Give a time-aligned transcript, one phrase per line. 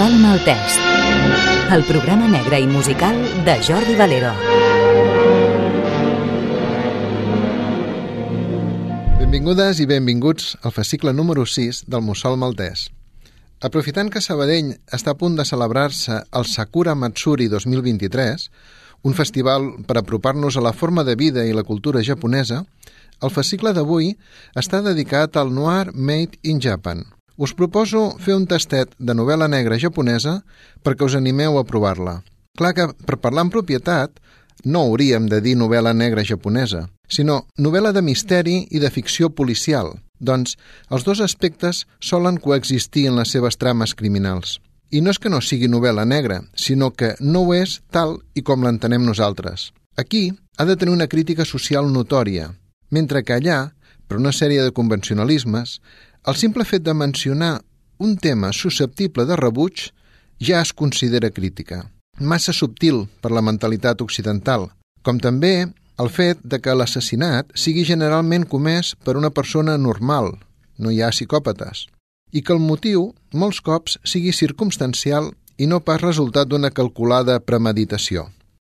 [0.00, 0.76] Mussol Maltès,
[1.76, 4.30] el programa negre i musical de Jordi Valero.
[9.18, 12.86] Benvingudes i benvinguts al fascicle número 6 del Mussol Maltès.
[13.60, 18.48] Aprofitant que Sabadell està a punt de celebrar-se el Sakura Matsuri 2023,
[19.04, 22.64] un festival per apropar-nos a la forma de vida i la cultura japonesa,
[23.20, 24.14] el fascicle d'avui
[24.56, 27.04] està dedicat al noir made in Japan–
[27.40, 30.42] us proposo fer un tastet de novel·la negra japonesa
[30.84, 32.20] perquè us animeu a provar-la.
[32.58, 34.18] Clar que, per parlar en propietat,
[34.64, 39.94] no hauríem de dir novel·la negra japonesa, sinó novel·la de misteri i de ficció policial,
[40.20, 40.58] doncs
[40.92, 44.58] els dos aspectes solen coexistir en les seves trames criminals.
[44.92, 48.44] I no és que no sigui novel·la negra, sinó que no ho és tal i
[48.44, 49.70] com l'entenem nosaltres.
[49.96, 52.50] Aquí ha de tenir una crítica social notòria,
[52.90, 53.70] mentre que allà,
[54.10, 55.78] per una sèrie de convencionalismes,
[56.26, 57.62] el simple fet de mencionar
[57.98, 59.90] un tema susceptible de rebuig
[60.40, 61.90] ja es considera crítica.
[62.18, 64.68] Massa subtil per la mentalitat occidental,
[65.02, 65.68] com també
[66.00, 70.32] el fet de que l'assassinat sigui generalment comès per una persona normal,
[70.78, 71.86] no hi ha psicòpates,
[72.32, 78.30] i que el motiu, molts cops, sigui circumstancial i no pas resultat d'una calculada premeditació.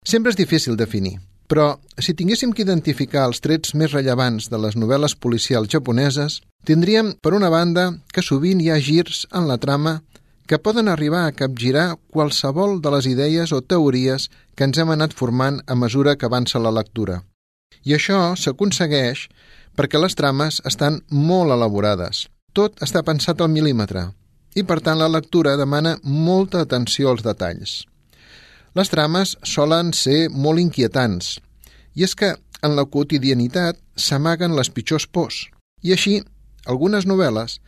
[0.05, 4.77] Sempre és difícil definir, però, si tinguéssim que identificar els trets més rellevants de les
[4.79, 10.01] novel·les policials japoneses, tindríem, per una banda, que sovint hi ha girs en la trama
[10.47, 15.13] que poden arribar a capgirar qualsevol de les idees o teories que ens hem anat
[15.15, 17.21] formant a mesura que avança la lectura.
[17.87, 19.27] I això s'aconsegueix
[19.79, 22.27] perquè les trames estan molt elaborades.
[22.51, 24.09] Tot està pensat al mil·límetre
[24.55, 27.85] i, per tant, la lectura demana molta atenció als detalls.
[28.75, 31.37] Les trames solen ser molt inquietants,
[31.95, 35.45] i és que en la quotidianitat s'amaguen les pitjors pors.
[35.83, 36.19] I així,
[36.65, 37.59] algunes novel·les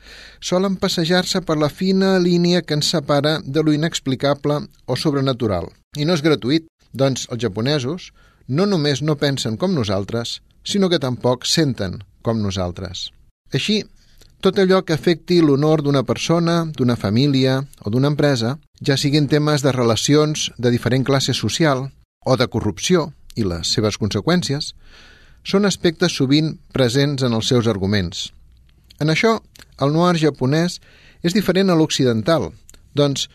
[0.41, 5.71] solen passejar-se per la fina línia que ens separa de lo inexplicable o sobrenatural.
[5.97, 8.11] I no és gratuït, doncs els japonesos
[8.47, 13.09] no només no pensen com nosaltres, sinó que tampoc senten com nosaltres.
[13.53, 13.83] Així,
[14.43, 19.63] tot allò que afecti l'honor d'una persona, d'una família o d'una empresa, ja siguin temes
[19.63, 21.87] de relacions de diferent classe social
[22.25, 24.73] o de corrupció i les seves conseqüències,
[25.43, 28.31] són aspectes sovint presents en els seus arguments.
[29.01, 29.37] En això,
[29.81, 30.79] el noir japonès
[31.23, 32.51] és diferent a l'occidental,
[32.93, 33.29] doncs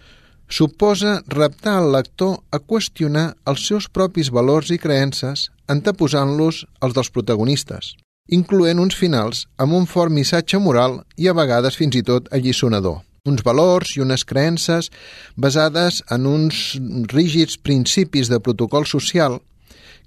[0.48, 7.10] suposa reptar el lector a qüestionar els seus propis valors i creences anteposant-los als dels
[7.12, 7.96] protagonistes
[8.28, 13.00] incloent uns finals amb un fort missatge moral i a vegades fins i tot allisonador.
[13.28, 14.90] Uns valors i unes creences
[15.36, 16.76] basades en uns
[17.12, 19.40] rígids principis de protocol social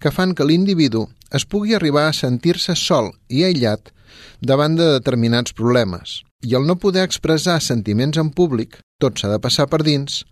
[0.01, 3.91] que fan que l'individu es pugui arribar a sentir-se sol i aïllat
[4.39, 6.21] davant de determinats problemes.
[6.41, 10.23] I el no poder expressar sentiments en públic, tot s'ha de passar per dins,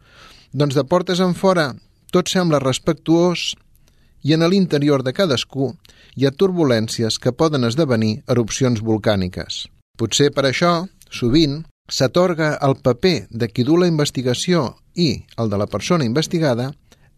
[0.51, 1.73] doncs de portes en fora
[2.11, 3.53] tot sembla respectuós
[4.25, 5.73] i en l'interior de cadascú
[6.17, 9.67] hi ha turbulències que poden esdevenir erupcions volcàniques.
[9.97, 15.59] Potser per això, sovint, s'atorga el paper de qui du la investigació i el de
[15.61, 16.71] la persona investigada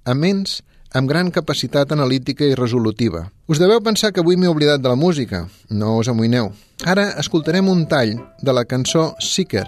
[0.04, 0.62] a ments
[0.94, 3.30] amb gran capacitat analítica i resolutiva.
[3.48, 5.48] Us deveu pensar que avui m'he oblidat de la música.
[5.70, 6.52] No us amoïneu.
[6.86, 9.68] Ara escoltarem un tall de la cançó Seeker,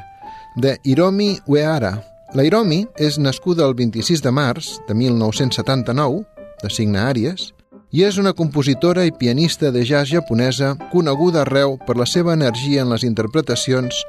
[0.56, 2.00] de Hiromi Uehara.
[2.34, 6.23] La Hiromi és nascuda el 26 de març de 1979,
[6.63, 7.51] de signe Àries,
[7.94, 12.81] i és una compositora i pianista de jazz japonesa coneguda arreu per la seva energia
[12.81, 14.00] en les interpretacions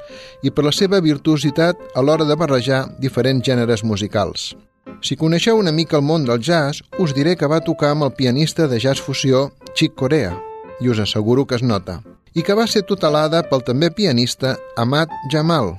[0.41, 4.55] i per la seva virtuositat a l'hora de barrejar diferents gèneres musicals.
[5.01, 8.13] Si coneixeu una mica el món del jazz, us diré que va tocar amb el
[8.17, 10.33] pianista de jazz fusió Chick Corea,
[10.81, 12.01] i us asseguro que es nota,
[12.33, 15.75] i que va ser tutelada pel també pianista Amat Jamal,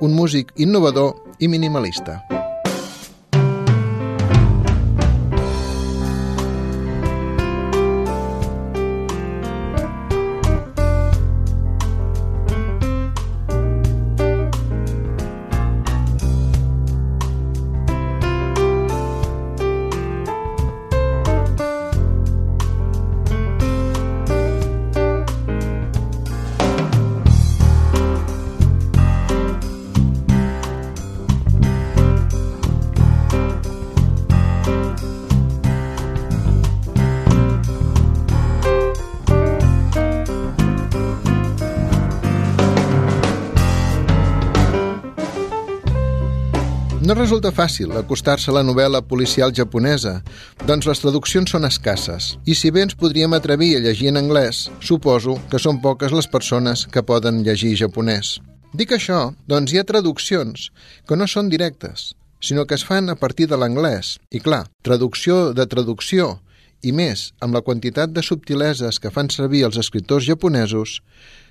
[0.00, 2.20] un músic innovador i minimalista.
[47.20, 50.20] Resulta fàcil acostar-se a la novel·la policial japonesa,
[50.64, 54.68] doncs les traduccions són escasses, i si bé ens podríem atrevir a llegir en anglès,
[54.80, 58.38] suposo que són poques les persones que poden llegir japonès.
[58.72, 60.70] Dic això, doncs hi ha traduccions
[61.06, 64.14] que no són directes, sinó que es fan a partir de l'anglès.
[64.32, 66.38] I clar, traducció de traducció
[66.80, 71.02] i més amb la quantitat de subtileses que fan servir els escriptors japonesos,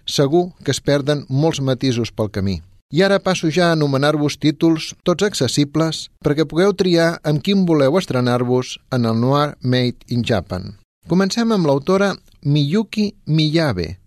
[0.07, 2.57] segur que es perden molts matisos pel camí.
[2.89, 7.99] I ara passo ja a anomenar-vos títols tots accessibles perquè pugueu triar amb quin voleu
[7.99, 10.73] estrenar-vos en el Noir Made in Japan.
[11.05, 13.99] Comencem amb l'autora Miyuki Miyabe,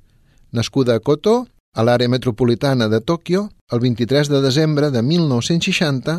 [0.50, 1.46] nascuda a Koto,
[1.78, 6.16] a l'àrea metropolitana de Tòquio, el 23 de desembre de 1960,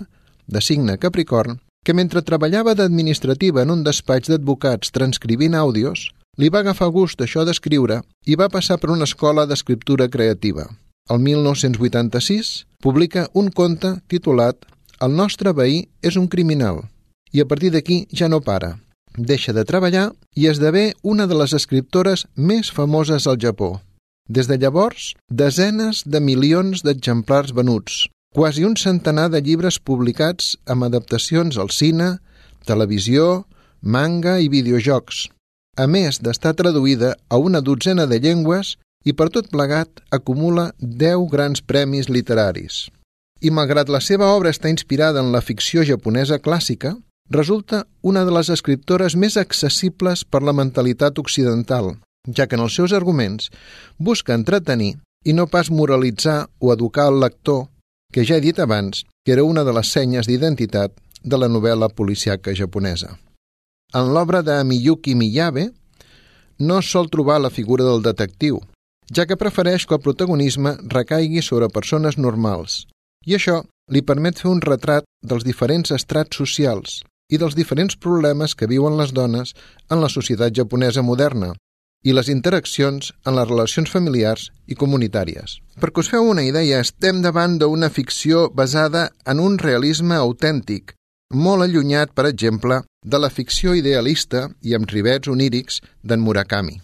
[0.47, 6.63] de signe Capricorn, que mentre treballava d'administrativa en un despatx d'advocats transcrivint àudios, li va
[6.63, 10.69] agafar gust això d'escriure i va passar per una escola d'escriptura creativa.
[11.11, 14.63] El 1986 publica un conte titulat
[15.03, 16.79] El nostre veí és un criminal
[17.35, 18.77] i a partir d'aquí ja no para.
[19.17, 20.05] Deixa de treballar
[20.39, 23.81] i esdevé una de les escriptores més famoses al Japó.
[24.29, 30.87] Des de llavors, desenes de milions d'exemplars venuts, quasi un centenar de llibres publicats amb
[30.87, 32.19] adaptacions al cine,
[32.65, 33.43] televisió,
[33.81, 35.27] manga i videojocs,
[35.75, 41.27] a més d'estar traduïda a una dotzena de llengües i per tot plegat acumula 10
[41.31, 42.87] grans premis literaris.
[43.43, 46.95] I malgrat la seva obra està inspirada en la ficció japonesa clàssica,
[47.29, 51.97] resulta una de les escriptores més accessibles per la mentalitat occidental,
[52.27, 53.49] ja que en els seus arguments
[53.99, 54.95] busca entretenir
[55.25, 57.67] i no pas moralitzar o educar el lector
[58.13, 61.89] que ja he dit abans que era una de les senyes d'identitat de la novel·la
[61.89, 63.17] policiaca japonesa.
[63.95, 65.71] En l'obra de Miyuki Miyabe
[66.59, 68.61] no sol trobar la figura del detectiu,
[69.11, 72.85] ja que prefereix que el protagonisme recaigui sobre persones normals,
[73.25, 77.01] i això li permet fer un retrat dels diferents estrats socials
[77.31, 79.53] i dels diferents problemes que viuen les dones
[79.89, 81.53] en la societat japonesa moderna,
[82.03, 85.57] i les interaccions en les relacions familiars i comunitàries.
[85.79, 90.97] Perquè us feu una idea, estem davant d'una ficció basada en un realisme autèntic,
[91.33, 96.81] molt allunyat, per exemple, de la ficció idealista i amb rivets onírics d'en Murakami.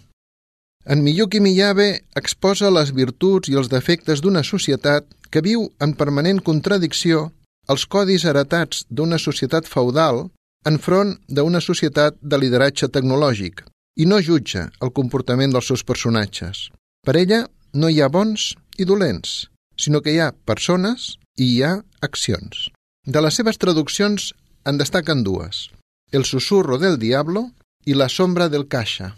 [0.90, 6.40] En Miyuki Miyabe exposa les virtuts i els defectes d'una societat que viu en permanent
[6.42, 7.28] contradicció
[7.70, 10.24] als codis heretats d'una societat feudal
[10.72, 13.62] enfront d'una societat de lideratge tecnològic,
[14.02, 16.66] i no jutja el comportament dels seus personatges.
[17.06, 17.44] Per ella
[17.78, 19.46] no hi ha bons i dolents,
[19.78, 22.66] sinó que hi ha persones i hi ha accions.
[23.06, 24.32] De les seves traduccions
[24.66, 25.70] en destaquen dues,
[26.12, 27.52] El susurro del diablo
[27.86, 29.14] i La sombra del caixa.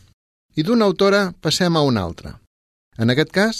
[0.55, 2.35] I d'una autora passem a una altra.
[2.97, 3.59] En aquest cas,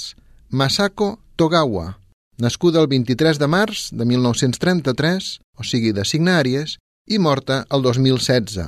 [0.50, 1.98] Masako Togawa,
[2.38, 6.76] nascuda el 23 de març de 1933, o sigui de signe Àries,
[7.08, 8.60] i morta el 2016.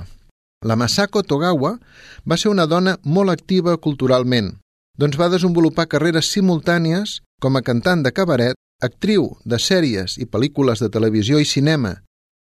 [0.63, 1.75] La Masako Togawa
[2.23, 4.53] va ser una dona molt activa culturalment,
[4.97, 10.79] doncs va desenvolupar carreres simultànies com a cantant de cabaret, actriu de sèries i pel·lícules
[10.79, 11.97] de televisió i cinema,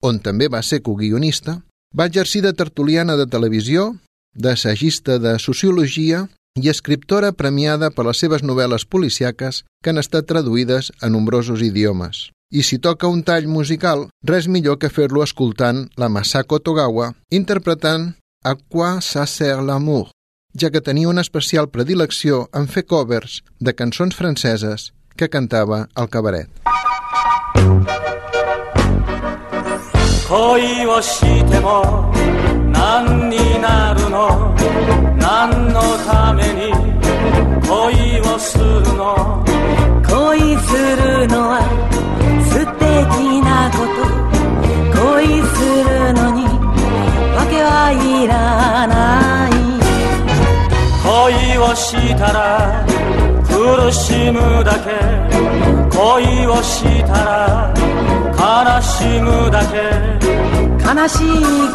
[0.04, 1.62] on també va ser coguionista,
[1.96, 3.94] va exercir de tertuliana de televisió,
[4.35, 6.25] d'assagista de sociologia
[6.55, 12.29] i escriptora premiada per les seves novel·les policiaques que han estat traduïdes a nombrosos idiomes.
[12.51, 18.13] I si toca un tall musical, res millor que fer-lo escoltant la Masako Togawa interpretant
[18.45, 20.11] A quoi ça sert l'amour,
[20.53, 26.11] ja que tenia una especial predilecció en fer covers de cançons franceses que cantava al
[26.13, 26.47] cabaret.
[30.27, 32.11] 恋をしても
[32.80, 34.54] 何になるの？
[35.18, 36.72] 何のために？
[37.68, 38.64] 恋をする
[38.96, 39.44] の？
[40.08, 41.60] 恋するのは
[42.50, 44.00] 素敵なこと。
[44.98, 45.56] 恋す
[45.88, 46.38] るのに
[47.36, 47.94] 訳はい
[48.26, 48.32] ら
[48.86, 48.96] な
[49.48, 49.50] い。
[51.04, 52.40] 恋をしたら
[53.46, 54.88] 苦しむだけ。
[55.94, 57.74] 恋をしたら
[58.40, 59.76] 悲しむだけ。
[60.82, 61.28] 悲しい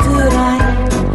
[0.03, 0.94] くらい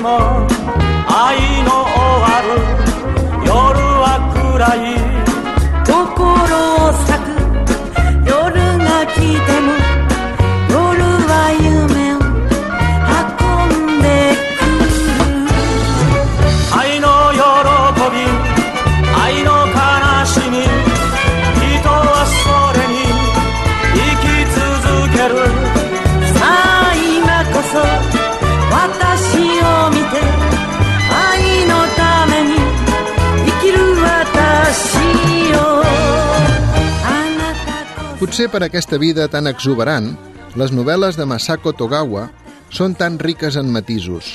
[0.00, 0.46] も
[1.08, 2.48] 愛の終わる
[3.44, 3.50] 夜
[4.00, 4.06] は
[4.56, 5.07] 暗い
[38.38, 40.12] Potser per aquesta vida tan exuberant,
[40.54, 42.28] les novel·les de Masako Togawa
[42.70, 44.28] són tan riques en matisos.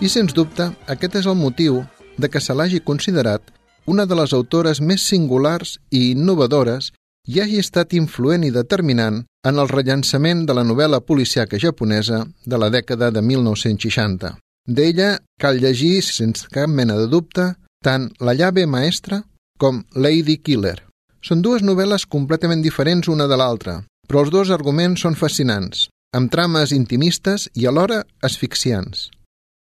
[0.00, 1.82] I, sens dubte, aquest és el motiu
[2.16, 3.52] de que se l'hagi considerat
[3.84, 6.88] una de les autores més singulars i innovadores
[7.28, 12.62] i hagi estat influent i determinant en el rellançament de la novel·la policiaca japonesa de
[12.64, 14.32] la dècada de 1960.
[14.64, 17.50] D'ella cal llegir, sense cap mena de dubte,
[17.84, 19.20] tant La llave maestra
[19.60, 20.78] com Lady Killer.
[21.24, 26.28] Són dues novel·les completament diferents una de l'altra, però els dos arguments són fascinants, amb
[26.32, 29.08] trames intimistes i alhora asfixiants.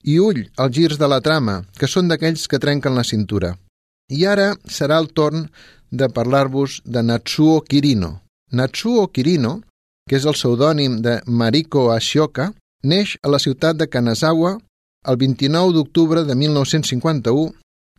[0.05, 3.55] I ull als girs de la trama, que són d'aquells que trenquen la cintura.
[4.13, 5.49] I ara serà el torn
[5.91, 8.21] de parlar-vos de Natsuo Kirino.
[8.53, 9.63] Natsuo Kirino,
[10.07, 12.53] que és el pseudònim de Mariko Ashioka,
[12.85, 14.59] neix a la ciutat de Kanazawa
[15.09, 17.53] el 29 d'octubre de 1951,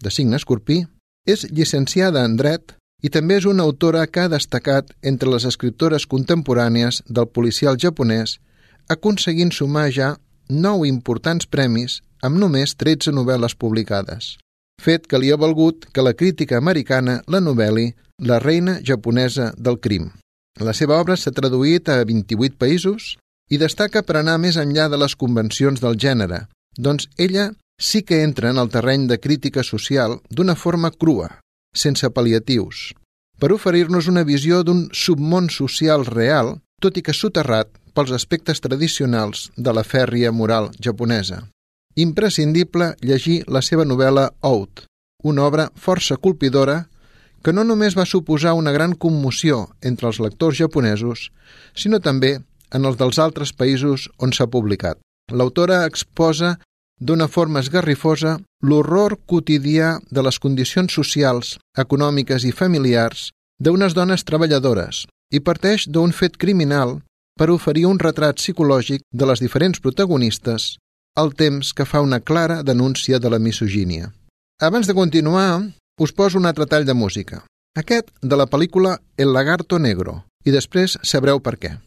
[0.03, 0.83] de signe escorpí,
[1.25, 6.07] és llicenciada en dret i també és una autora que ha destacat entre les escriptores
[6.09, 8.39] contemporànies del policial japonès,
[8.89, 10.15] aconseguint sumar ja
[10.49, 14.37] nou importants premis amb només 13 novel·les publicades,
[14.81, 19.75] fet que li ha valgut que la crítica americana la novel·li La reina japonesa del
[19.77, 20.07] crim.
[20.57, 23.11] La seva obra s'ha traduït a 28 països
[23.53, 28.23] i destaca per anar més enllà de les convencions del gènere, doncs ella sí que
[28.23, 31.29] entra en el terreny de crítica social d'una forma crua,
[31.77, 32.91] sense pal·liatius,
[33.37, 39.47] per oferir-nos una visió d'un submón social real, tot i que soterrat pels aspectes tradicionals
[39.57, 41.45] de la fèrria moral japonesa.
[41.97, 44.85] Imprescindible llegir la seva novel·la Out,
[45.23, 46.83] una obra força colpidora
[47.43, 51.31] que no només va suposar una gran commoció entre els lectors japonesos,
[51.73, 52.37] sinó també
[52.73, 54.99] en els dels altres països on s'ha publicat.
[55.31, 56.57] L'autora exposa
[56.99, 63.29] d'una forma esgarrifosa l'horror quotidià de les condicions socials, econòmiques i familiars
[63.61, 66.99] d'unes dones treballadores i parteix d'un fet criminal
[67.37, 70.77] per oferir un retrat psicològic de les diferents protagonistes
[71.17, 74.13] al temps que fa una clara denúncia de la misogínia.
[74.61, 77.43] Abans de continuar, us poso un altre tall de música.
[77.77, 81.77] Aquest de la pel·lícula El lagarto negro, i després sabreu per què.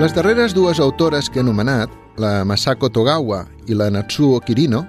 [0.00, 4.80] Les darreres dues autores que he anomenat, la Masako Togawa i la Natsuo Kirino,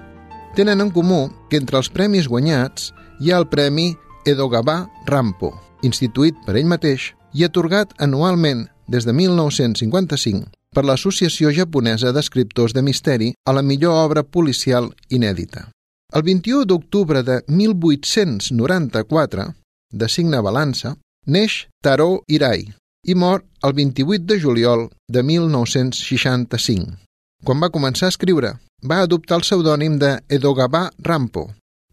[0.58, 2.88] tenen en comú que entre els premis guanyats
[3.22, 3.92] hi ha el Premi
[4.26, 5.52] Edogawa Rampo,
[5.86, 12.82] instituït per ell mateix i atorgat anualment des de 1955 per l'Associació Japonesa d'Escriptors de
[12.82, 15.68] Misteri a la millor obra policial inèdita.
[16.18, 19.46] El 21 d'octubre de 1894,
[19.92, 20.96] de signe balança,
[21.30, 22.66] neix Taro Irai,
[23.06, 26.98] i mor el 28 de juliol de 1965.
[27.46, 31.44] quan va començar a escriure, va adoptar el pseudònim de Edogabá Rampo,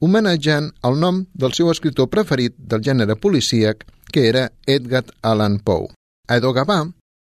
[0.02, 5.92] homenatjant el nom del seu escriptor preferit del gènere policíac, que era Edgar Allan Poe.
[6.28, 6.80] A Edogabá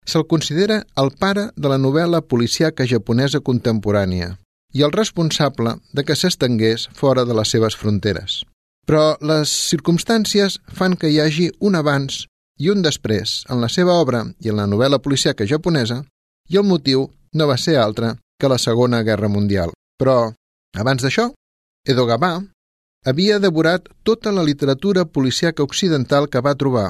[0.08, 4.38] se'l considera el pare de la novel·la policíaca japonesa contemporània
[4.74, 8.42] i el responsable de que s'estengués fora de les seves fronteres.
[8.88, 12.26] Però les circumstàncies fan que hi hagi un abans
[12.60, 16.02] i un després en la seva obra i en la novel·la policíaca japonesa
[16.50, 19.72] i el motiu no va ser altre que la Segona Guerra Mundial.
[20.00, 20.32] Però,
[20.78, 21.30] abans d'això,
[21.88, 22.34] Edo Gabà
[23.06, 26.90] havia devorat tota la literatura policíaca occidental que va trobar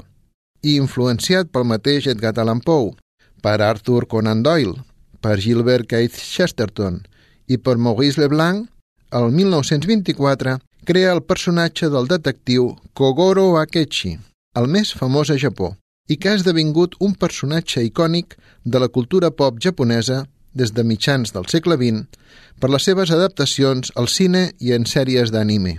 [0.62, 2.91] i influenciat pel mateix Edgar Allan Poe,
[3.41, 4.75] per Arthur Conan Doyle,
[5.22, 7.00] per Gilbert Keith Chesterton
[7.48, 8.68] i per Maurice Leblanc,
[9.12, 14.18] el 1924 crea el personatge del detectiu Kogoro Akechi,
[14.60, 15.75] el més famós a Japó,
[16.12, 21.31] i que ha esdevingut un personatge icònic de la cultura pop japonesa des de mitjans
[21.31, 22.20] del segle XX
[22.60, 25.77] per les seves adaptacions al cine i en sèries d'anime.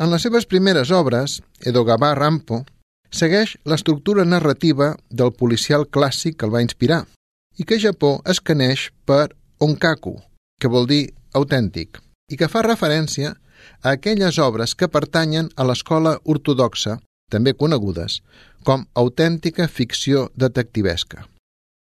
[0.00, 2.64] En les seves primeres obres, Edogawa Rampo
[3.10, 7.04] segueix l'estructura narrativa del policial clàssic que el va inspirar
[7.58, 10.16] i que Japó es caneix per onkaku,
[10.58, 12.00] que vol dir autèntic,
[12.30, 13.34] i que fa referència
[13.82, 16.98] a aquelles obres que pertanyen a l'escola ortodoxa,
[17.32, 18.20] també conegudes
[18.66, 21.24] com autèntica ficció detectivesca.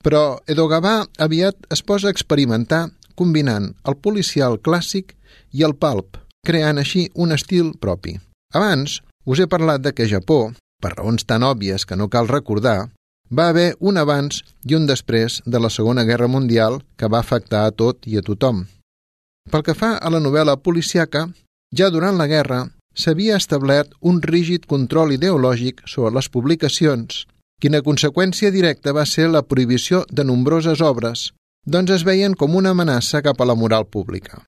[0.05, 5.15] Però Edogawa aviat es posa a experimentar combinant el policial clàssic
[5.53, 8.19] i el pulp, creant així un estil propi.
[8.53, 12.91] Abans us he parlat de que Japó, per raons tan òbvies que no cal recordar,
[13.33, 17.65] va haver un abans i un després de la Segona Guerra Mundial que va afectar
[17.65, 18.67] a tot i a tothom.
[19.51, 21.29] Pel que fa a la novel·la policiaca,
[21.73, 27.25] ja durant la guerra s'havia establert un rígid control ideològic sobre les publicacions,
[27.61, 31.33] quina conseqüència directa va ser la prohibició de nombroses obres,
[31.67, 34.43] doncs es veien com una amenaça cap a la moral pública.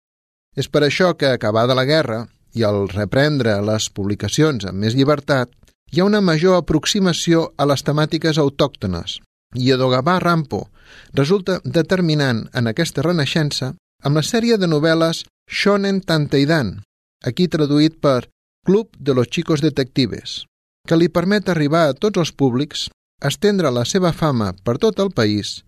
[0.57, 5.51] És per això que, acabada la guerra i al reprendre les publicacions amb més llibertat,
[5.93, 9.21] hi ha una major aproximació a les temàtiques autòctones,
[9.55, 10.67] i Edogabà Rampo
[11.15, 16.81] resulta determinant en aquesta renaixença amb la sèrie de novel·les Shonen Tanteidan,
[17.25, 18.27] aquí traduït per
[18.67, 20.47] Club de los Chicos Detectives,
[20.89, 22.89] que li permet arribar a tots els públics,
[23.23, 25.61] estendre la seva fama per tot el país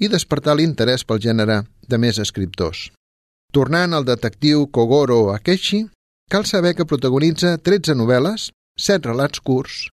[0.00, 2.86] i despertar l'interès pel gènere de més escriptors.
[3.52, 5.82] Tornant al detectiu Kogoro Akechi,
[6.32, 8.48] cal saber que protagonitza 13 novel·les,
[8.80, 9.90] 7 relats curts,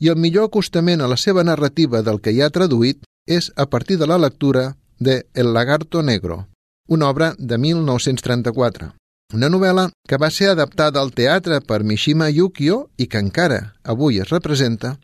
[0.00, 3.68] i el millor acostament a la seva narrativa del que hi ha traduït és a
[3.68, 6.46] partir de la lectura de El lagarto negro,
[6.88, 8.94] una obra de 1934.
[9.34, 14.20] Una novel·la que va ser adaptada al teatre per Mishima Yukio i que encara avui
[14.22, 14.94] es representa,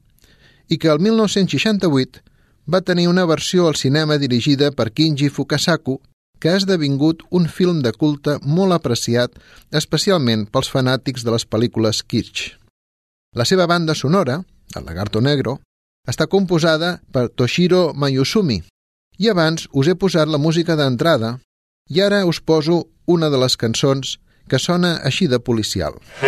[0.70, 2.22] i que el 1968
[2.72, 5.98] va tenir una versió al cinema dirigida per Kinji Fukasaku,
[6.38, 9.34] que ha esdevingut un film de culte molt apreciat,
[9.70, 12.54] especialment pels fanàtics de les pel·lícules kitsch.
[13.34, 14.38] La seva banda sonora,
[14.76, 15.58] el Lagarto Negro,
[16.06, 18.62] està composada per Toshiro Mayusumi,
[19.18, 21.36] i abans us he posat la música d'entrada
[21.90, 25.94] i ara us poso una de les cançons que sona així de policial.
[26.22, 26.26] Mm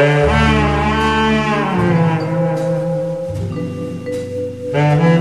[4.78, 5.13] -hmm.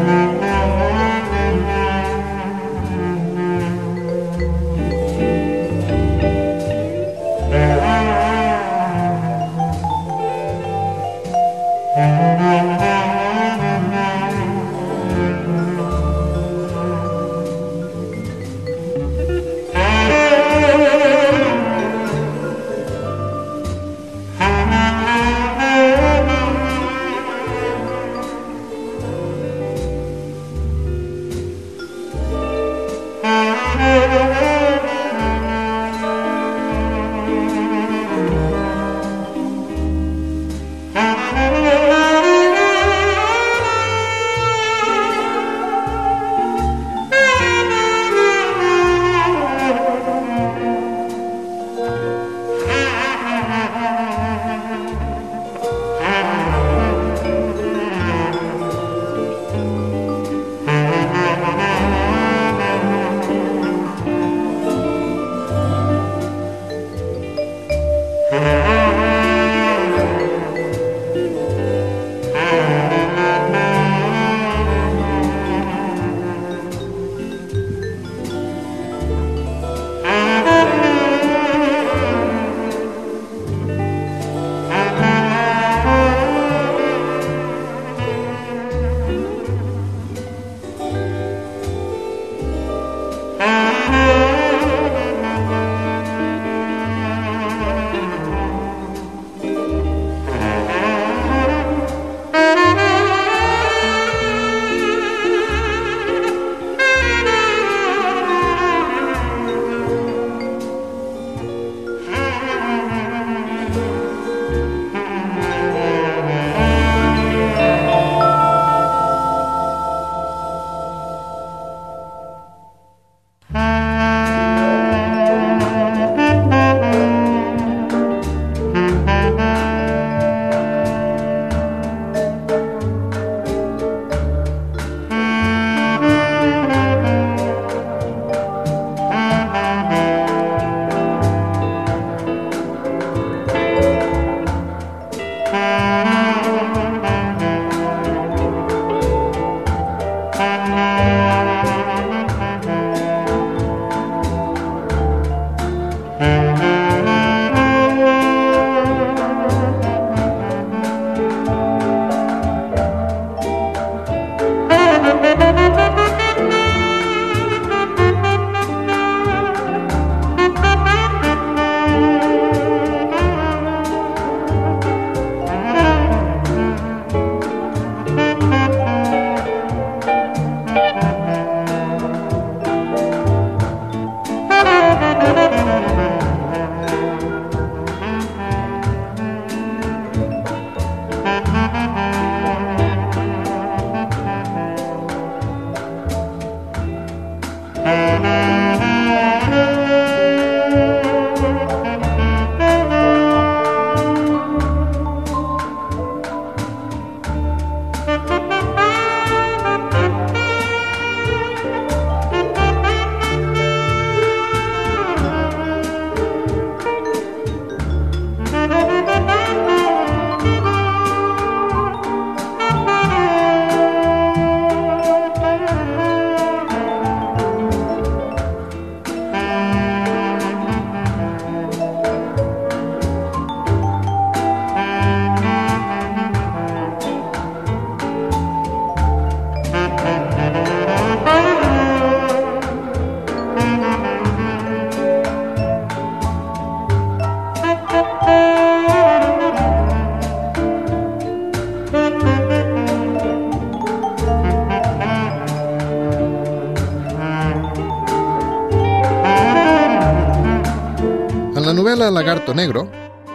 [261.74, 262.84] Gato Negro,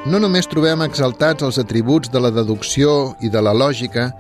[0.07, 4.13] no només trobem exaltats els atributs de la deducció i de la lògica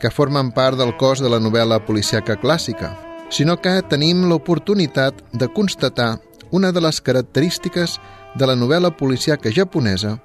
[0.00, 2.94] que formen part del cos de la novel·la policiaca clàssica,
[3.28, 6.18] sinó que tenim l'oportunitat de constatar
[6.50, 8.00] una de les característiques
[8.34, 10.16] de la novel·la policiaca japonesa,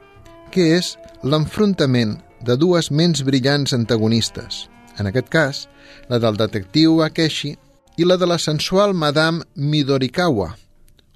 [0.52, 5.66] que és l'enfrontament de dues ments brillants antagonistes, en aquest cas,
[6.08, 7.58] la del detectiu Akeshi
[7.98, 10.56] i la de la sensual Madame Midorikawa,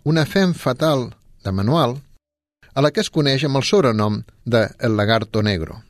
[0.03, 1.13] una fem fatal
[1.45, 2.01] de manual
[2.75, 5.81] a la que es coneix amb el sobrenom de El Lagarto Negro.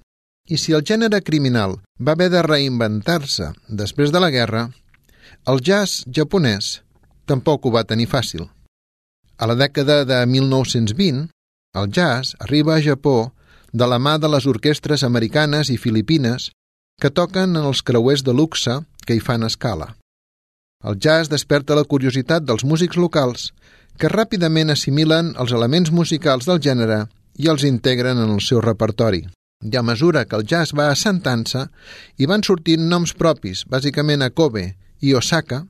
[0.48, 4.68] I si el gènere criminal va haver de reinventar-se després de la guerra,
[5.50, 6.82] el jazz japonès
[7.26, 8.46] tampoc ho va tenir fàcil.
[9.42, 11.26] A la dècada de 1920,
[11.76, 13.34] el jazz arriba a Japó
[13.74, 16.52] de la mà de les orquestres americanes i filipines
[17.02, 19.96] que toquen en els creuers de luxe que hi fan escala.
[20.86, 23.50] El jazz desperta la curiositat dels músics locals
[23.98, 27.06] que ràpidament assimilen els elements musicals del gènere
[27.40, 29.24] i els integren en el seu repertori.
[29.64, 31.66] I a mesura que el jazz va assentant-se,
[32.20, 34.68] hi van sortint noms propis, bàsicament a Kobe
[35.02, 35.64] i Osaka,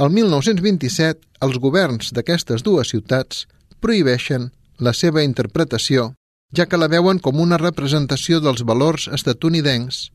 [0.00, 3.44] el 1927 els governs d'aquestes dues ciutats
[3.84, 4.48] prohibeixen
[4.80, 6.14] la seva interpretació,
[6.56, 10.06] ja que la veuen com una representació dels valors estatunidencs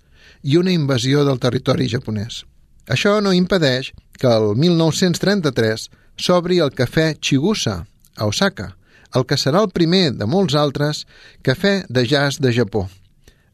[0.44, 2.44] i una invasió del territori japonès.
[2.88, 7.86] Això no impedeix que el 1933 s'obri el cafè Chigusa,
[8.18, 8.74] a Osaka,
[9.16, 11.06] el que serà el primer de molts altres
[11.46, 12.88] cafè de jazz de Japó,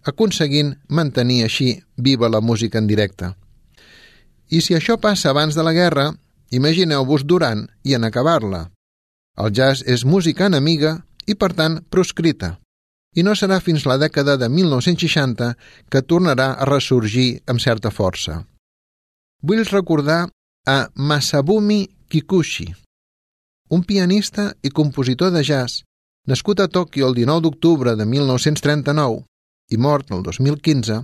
[0.04, 3.34] aconseguint mantenir així viva la música en directe.
[4.50, 6.12] I si això passa abans de la guerra,
[6.52, 8.68] imagineu-vos durant i en acabar-la.
[9.38, 12.58] El jazz és música enemiga i, per tant, proscrita.
[13.16, 15.54] I no serà fins la dècada de 1960
[15.90, 18.44] que tornarà a ressorgir amb certa força.
[19.42, 20.28] Vull recordar
[20.66, 22.68] a Masabumi Kikuchi,
[23.70, 25.80] un pianista i compositor de jazz,
[26.30, 29.24] nascut a Tòquio el 19 d'octubre de 1939
[29.74, 31.00] i mort el 2015,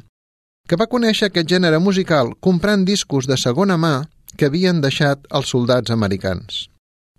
[0.69, 4.03] que va conèixer aquest gènere musical comprant discos de segona mà
[4.37, 6.67] que havien deixat els soldats americans.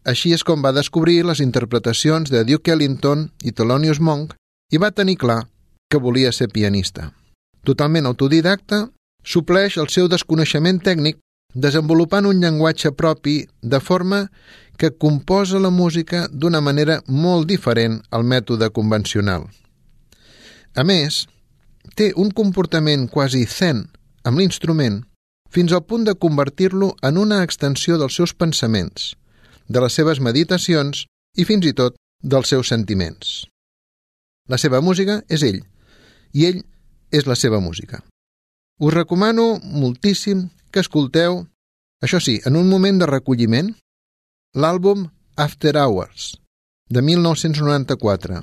[0.07, 4.37] Així és com va descobrir les interpretacions de Duke Ellington i Thelonious Monk
[4.70, 5.48] i va tenir clar
[5.90, 7.11] que volia ser pianista.
[7.66, 8.85] Totalment autodidacta,
[9.24, 11.18] supleix el seu desconeixement tècnic
[11.55, 14.29] desenvolupant un llenguatge propi de forma
[14.81, 19.45] que composa la música d'una manera molt diferent al mètode convencional.
[20.75, 21.27] A més,
[21.97, 23.89] té un comportament quasi zen
[24.25, 25.03] amb l'instrument
[25.51, 29.17] fins al punt de convertir-lo en una extensió dels seus pensaments,
[29.69, 31.05] de les seves meditacions
[31.37, 33.45] i fins i tot dels seus sentiments.
[34.49, 35.61] La seva música és ell,
[36.33, 36.63] i ell
[37.11, 38.01] és la seva música.
[38.81, 41.45] Us recomano moltíssim que escolteu,
[42.03, 43.75] això sí, en un moment de recolliment,
[44.55, 46.37] l'àlbum After Hours,
[46.89, 48.43] de 1994,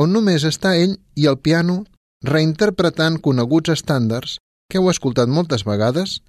[0.00, 1.82] on només està ell i el piano
[2.24, 4.38] reinterpretant coneguts estàndards
[4.70, 6.20] que heu escoltat moltes vegades,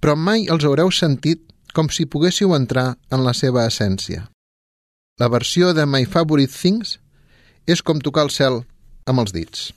[0.00, 1.42] però mai els haureu sentit
[1.74, 4.28] com si poguéssiu entrar en la seva essència.
[5.20, 6.98] La versió de My Favorite Things
[7.66, 8.62] és com tocar el cel
[9.06, 9.70] amb els dits.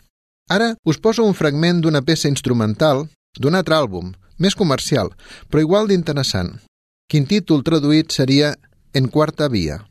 [0.51, 3.07] Ara us poso un fragment d'una peça instrumental
[3.39, 5.11] d'un altre àlbum, més comercial,
[5.49, 6.55] però igual d'interessant.
[7.11, 8.55] Quin títol traduït seria
[8.95, 9.81] En quarta via.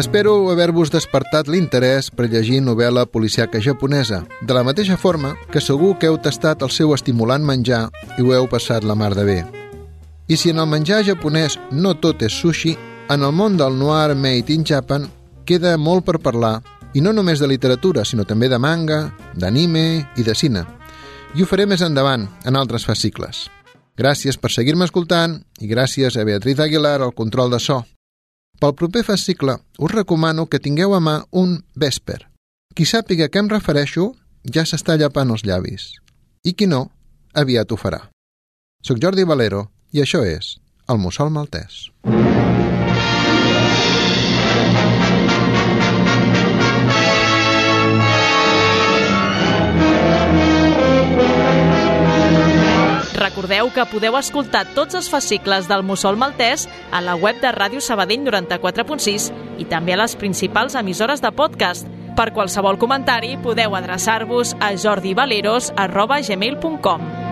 [0.00, 5.90] Espero haver-vos despertat l'interès per llegir novel·la policiaca japonesa, de la mateixa forma que segur
[6.00, 7.82] que heu tastat el seu estimulant menjar
[8.16, 9.36] i ho heu passat la mar de bé.
[10.32, 12.72] I si en el menjar japonès no tot és sushi,
[13.12, 15.04] en el món del noir made in Japan
[15.44, 16.62] queda molt per parlar,
[16.96, 19.02] i no només de literatura, sinó també de manga,
[19.36, 19.86] d'anime
[20.16, 20.64] i de cine.
[21.36, 23.50] I ho faré més endavant, en altres fascicles.
[24.00, 27.82] Gràcies per seguir-me escoltant i gràcies a Beatriz Aguilar al control de so.
[28.60, 32.26] Pel proper fascicle us recomano que tingueu a mà un Vesper.
[32.76, 34.10] Qui sàpiga a què em refereixo
[34.44, 35.86] ja s'està llapant els llavis.
[36.44, 36.90] I qui no,
[37.32, 38.02] aviat ho farà.
[38.84, 40.58] Soc Jordi Valero i això és
[40.92, 41.86] El Mussol Maltès.
[53.40, 57.80] Recordeu que podeu escoltar tots els fascicles del Mussol Maltès a la web de Ràdio
[57.80, 61.88] Sabadell 94.6 i també a les principals emissores de podcast.
[62.20, 67.29] Per qualsevol comentari podeu adreçar-vos a jordivaleros.gmail.com